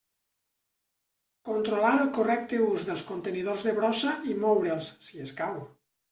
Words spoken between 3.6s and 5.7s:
de brossa i moure'ls, si escau.